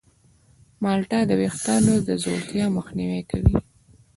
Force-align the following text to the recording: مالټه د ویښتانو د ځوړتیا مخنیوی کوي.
مالټه 0.81 1.19
د 1.29 1.31
ویښتانو 1.39 1.93
د 2.07 2.09
ځوړتیا 2.21 2.65
مخنیوی 2.77 3.21
کوي. 3.31 3.55